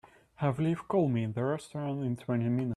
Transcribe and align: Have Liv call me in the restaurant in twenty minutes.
Have 0.37 0.57
Liv 0.59 0.87
call 0.87 1.09
me 1.09 1.21
in 1.21 1.33
the 1.33 1.43
restaurant 1.43 2.03
in 2.03 2.17
twenty 2.17 2.45
minutes. 2.49 2.69